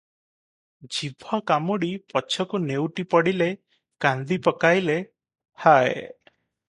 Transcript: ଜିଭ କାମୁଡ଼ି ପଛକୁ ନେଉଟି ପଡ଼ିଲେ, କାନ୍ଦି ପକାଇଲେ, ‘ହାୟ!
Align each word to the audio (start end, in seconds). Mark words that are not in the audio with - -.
ଜିଭ 0.95 1.39
କାମୁଡ଼ି 1.51 1.89
ପଛକୁ 2.13 2.61
ନେଉଟି 2.63 3.05
ପଡ଼ିଲେ, 3.13 3.51
କାନ୍ଦି 4.07 4.41
ପକାଇଲେ, 4.49 4.97
‘ହାୟ! 5.67 5.95